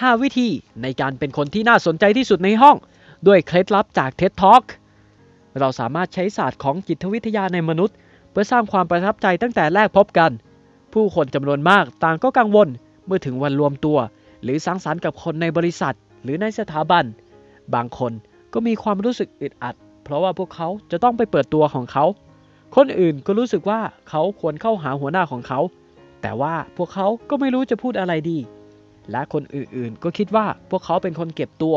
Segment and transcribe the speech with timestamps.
[0.00, 0.48] 5 วิธี
[0.82, 2.76] ในการเป็นคนที่น่าสนใจที่สุดในห้อง
[3.26, 4.64] ด้วยเคล็ดลับจาก TED Talk
[5.58, 7.96] เราสามารถใช้ศาสตร์ของจิตวิทยาในมนุษย์
[8.30, 10.30] เพื่อสร้างความประทับใจตั้งแต่แรกพบกัน
[10.92, 12.68] ผู้คนจำนวนมากต่างก็กังวล
[13.06, 13.98] เมื่อถึงวันรวมตัว
[14.42, 17.04] หรือสังสรรค์กับคนในบริษัท หรือในสถาบัน
[17.74, 18.12] บางคน
[18.52, 19.74] ก็มีความรู้สึกอึดอัด
[20.04, 22.04] เพราะว่าพวกเขาจะต้องไปเปิดตัวของเขา
[22.76, 25.60] คนอื่นก็รู้สึกว่าเขาควรเข้าหาหัวหน้าของเขา
[26.22, 28.38] แต่ว่าพวกเขาก็ไม่รู้จะพูดอะไรดี
[29.10, 31.76] และคนอื่นๆ ก็คิดว่าพวกเขาเป็นคนเก็บตัว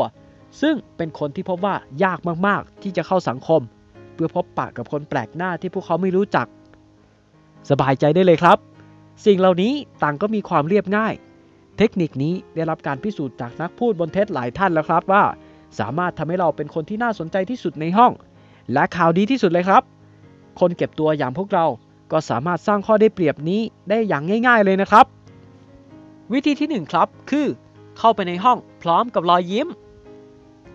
[0.60, 3.60] ซึ่งเป็นคนที่พบว่ายากมากๆ ที่จะเข้าสังคม
[4.14, 6.46] เพื่อพบปะกับคนแปลกหน้าที่พวกเขาไม่รู้จัก
[7.70, 8.58] สบายใจได้เลยครับ
[9.26, 9.72] สิ่งเหล่านี้
[10.02, 11.14] ต่างก็มีความเรียบง่าย
[11.78, 15.24] เทคนิคนี้ได้รับการพิสูจน์จากนักพูดบนเท็จหลายท่านแล้วครับว่า
[15.78, 18.12] สามารถทำให้เราเป็นคนที่น่าสนใจที่สุดในห้อง
[18.72, 19.82] และข่าวดีที่สุดเลยครับ
[20.60, 21.66] คนเก็บตัวอย่างพวกเรา
[22.12, 25.06] ก็สามารถสร้างข้อได้เปรียบนี้ได้อย่างง่าย ๆ เลยนะครับ
[26.32, 27.46] วิธีที่ 1 ครับ คือ
[27.98, 29.68] เข้าไปในห้องพร้อมกับรอยยิ้ม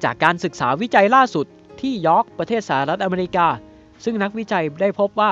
[0.04, 1.46] จากการศึกษาวิจัยล่าสุด
[1.82, 3.48] ที่ยอร์กประเทศสหรัฐอเมริกา
[4.04, 5.32] ซึ่งนักวิจัยได้พบว่า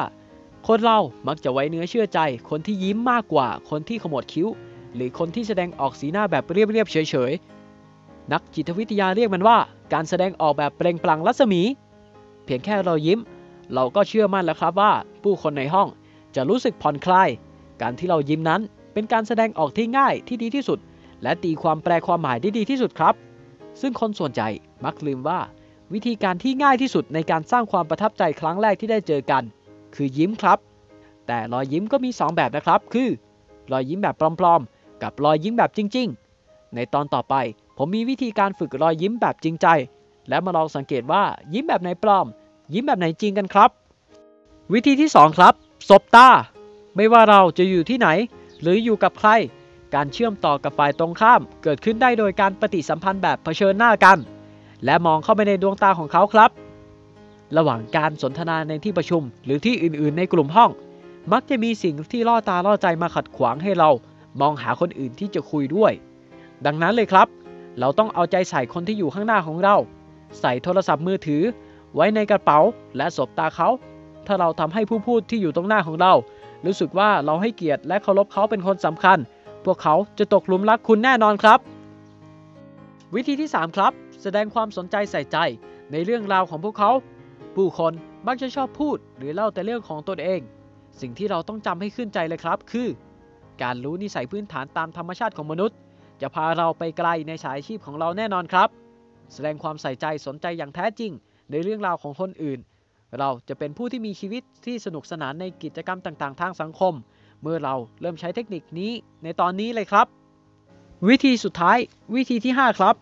[0.67, 4.47] คนเรามักจะไว้เนื้อเชื่อใจ คนที่ยิ้มมากกว่า คนที่ขมวดคิ้ว
[4.95, 9.57] หรือคนที่แสดงออกสีหน้าแบบเรียบๆเฉยๆ นักจิตวิทยาเรียกมันว่า
[9.93, 11.61] การแสดงออกแบบเปล่งปลั่งรัศมี
[12.45, 13.19] เพียงแค่เรายิ้ม
[13.73, 14.91] เราก็เชื่อมั่นแล้วครับว่า
[15.23, 15.87] ผู้คนในห้อง
[16.35, 17.29] จะรู้สึกผ่อนคลาย
[17.81, 18.61] การที่เรายิ้มนั้น
[18.93, 20.79] เป็นการแสดงออกที่ง่ายที่ดีที่สุด
[21.23, 23.15] และตีความแปลความหมายได้ดีที่สุดครับ
[23.81, 24.49] ซึ่งคนส่วนใหญ่
[24.85, 25.39] มักลืมว่า
[25.93, 29.43] วิธีการที่ง่ายที่สุดในการสร้างความประทับใจครั้งแรกที่ได้เจอกัน
[29.95, 30.59] คือยิ้มครับ
[31.27, 33.09] แต่รอยยิ้มก็มี 2 แบบนะครับ คือ
[33.71, 36.07] รอยยิ้มแบบปลอมๆ กับรอยยิ้มแบบจริง
[36.41, 37.35] ๆ ในตอนต่อไป
[37.77, 39.67] ผมมีวิธีการฝึกรอยยิ้มแบบจริงใจ
[40.29, 42.27] และมาลองสังเกตว่ายิ้มแบบไหนปลอม
[42.73, 43.69] ยิ้มแบบไหนจริงกันครับ
[44.73, 45.53] วิธีที่ 2 ครับ
[45.89, 46.27] สบตา
[46.95, 48.07] ไม่ว่าเราจะอยู่ที่ไหน
[48.63, 49.29] หรืออยู่กับใคร
[49.95, 54.17] การเชื่อมต่อกับฝ่ายตรงข้าม เกิดขึ้นได้โดยการปฏิสัมพันธ์แบบเผชิญหน้ากัน
[54.85, 56.49] และมองเข้าไปในดวงตาของเขาครับ
[57.57, 60.71] ระหว่างการสนทนาในที่ประชุม หรือที่อื่นๆ ในกลุ่มห้อง
[61.31, 63.89] มักจะมีสิ่งที่ล่อตาล่อใจมาขัดขวางให้เรา
[64.41, 65.93] มองหาคนอื่นที่จะคุยด้วย
[66.65, 67.27] ดังนั้นเลยครับ
[67.79, 69.75] เราต้องเอาใจใส่คนที่อยู่ข้างหน้าของเรา
[70.39, 71.43] ใส่โทรศัพท์มือถือ
[71.95, 72.59] ไว้ในกระเป๋า
[72.97, 73.69] และสบตาเขา
[74.27, 76.13] ถ้าเราทำให้ผู้พูดที่อยู่ตรงหน้าของเรา
[76.65, 79.17] รู้สึกว่าเราให้เกียรติและเคารพเขาเป็นคนสำคัญ
[79.65, 81.59] พวกเขาจะตกหลุมรักคุณแน่นอนครับ
[83.15, 83.91] วิธีที่ 3 ครับ
[84.21, 85.37] แสดงความสนใจใส่ใจ
[85.91, 86.91] ในเรื่องราวของพวกเขา
[87.55, 87.93] ผู้คน
[88.27, 90.41] มักจะชอบพูดหรือเล่าแต่เรื่องของตนเอง
[91.01, 92.87] สิ่งที่เราต้องจำให้ขึ้นใจเลยครับ คือ
[93.63, 95.77] การรู้นิสัยพื้นฐานตามธรรมชาติของมนุษย์
[96.21, 98.69] จะพาเราไปไกลในสายอาชีพของเราแน่นอนครับ
[99.33, 101.11] แสดงความใส่ใจสนใจอย่างแท้จริง
[101.51, 102.59] ในเรื่องราวของคนอื่น
[103.19, 106.93] เราจะเป็นผู้ที่มีชีวิตที่สนุกสนานในกิจกรรมต่างๆ ทางสังคม
[107.41, 108.91] เมื่อเราเริ่มใช้เทคนิคนี้
[109.23, 110.07] ในตอนนี้เลยครับ
[111.07, 111.77] วิธีสุดท้าย
[112.15, 112.95] วิธีที่ 5 ครับ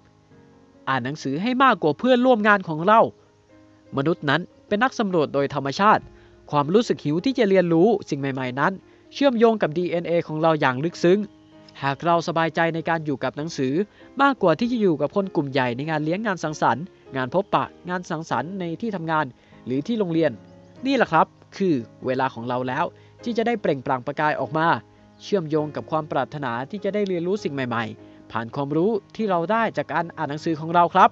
[0.90, 3.00] อ่านหนังสือให้มากกว่าเพื่อนร่วมงานของเรา
[3.98, 6.04] มนุษย์นั้นเป็นนักสำรวจโดยธรรมชาติ
[6.52, 8.74] ความรู้สึกหิวที่จะเรียนรู้สิ่งใหม่ ๆ นั้น
[9.14, 11.20] เชื่อมโยงกับ DNA ของเราอย่างลึกซึ้ง
[11.84, 13.74] หากเราสบายใจในการอยู่กับหนังสือ
[14.22, 16.84] มากกว่าที่จะอยู่กับคนกลุ่มใหญ่ในงานเลี้ยงงานสังสรรค์
[17.16, 19.26] งานพบปะ งานสังสรรค์ในที่ทำงาน
[19.66, 20.32] หรือที่โรงเรียน
[20.86, 21.28] นี่แหละครับ
[21.58, 22.86] คือเวลาของเราแล้ว
[23.24, 24.68] ที่จะได้เปล่งปลั่งประกายออกมา
[25.24, 31.10] เชื่อมโยงกับความปรารถนาที่จะได้เรียนรู้สิ่งใหม่ ๆ ผ่านความรู้ที่เราได้จากการอ่านหนังสือของเราครับ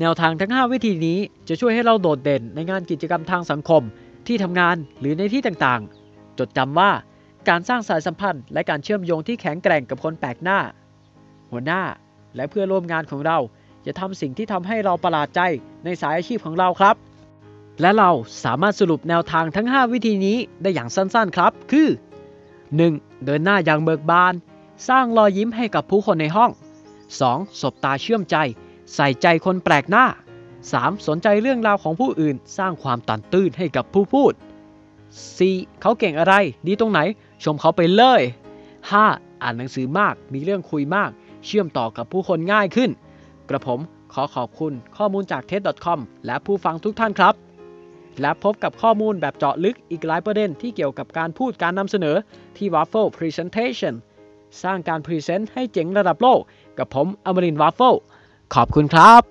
[0.00, 1.18] แนวทางทั้ง 5 วิธีนี้
[1.48, 3.82] จะช่วยให้เราโดดเด่นในงานกิจกรรมทางสังคม
[4.26, 6.90] ที่ทำงานหรือในที่ต่างๆ จดจำว่า
[7.48, 10.58] การสร้างสายสัมพันธ์ และการเชื่อมโยงที่แข็งแกร่งกับคนแปลกหน้า
[11.50, 11.82] หัวหน้า
[12.36, 13.38] และเพื่อนร่วมงานของเรา
[13.86, 15.40] จะทำสิ่งที่ทำให้เราประหลาดใจ
[15.84, 16.96] ในสายอาชีพของเราครับ
[17.80, 18.10] และเรา
[18.44, 21.88] สามารถสรุปแนวทางทั้ง 5 วิธีนี้ได้อย่างสั้นๆครับ คือ
[22.56, 23.24] 1.
[23.24, 24.34] เดินหน้าอย่างเบิกบาน
[24.88, 26.50] สร้างรอยยิ้มให้กับผู้คนในห้อง
[27.06, 27.60] 2.
[27.60, 28.36] สบตาเชื่อมใจ
[28.94, 30.04] ใส่ใจคนแปลกหน้า
[30.56, 31.06] 3.
[31.06, 34.32] สนใจเรื่องราวของผู้อื่น สร้างความตันตื้นให้กับผู้พูด
[35.06, 35.80] 4.
[35.80, 36.34] เขาเก่งอะไร
[36.66, 37.00] ดีตรงไหน
[37.44, 38.20] ชมเขาไปเลย
[38.82, 39.42] 5.
[39.42, 41.10] อ่านหนังสือมาก มีเรื่องคุยมาก
[41.46, 42.90] เชื่อมต่อกับผู้คนง่ายขึ้น
[43.48, 43.80] กระผม
[44.12, 47.34] ขอขอบคุณข้อมูลจาก TED.com และผู้ฟังทุกท่านครับ
[48.20, 52.16] และพบกับข้อมูลแบบเจาะลึกอีกหลายประเด็นที่เกี่ยวกับการพูดการนำเสนอ
[52.56, 53.94] ที่ Waffle Presentation
[54.62, 56.40] สร้างการ present ให้เจ๋งระดับโลก
[56.78, 57.94] กับผมอมรินทร์วัฟเฟิล
[58.54, 59.22] ขอบคุณครับ